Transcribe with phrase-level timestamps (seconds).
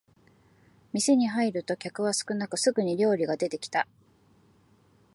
[0.93, 3.87] 店に入ると客は少なくすぐに料理が出てきた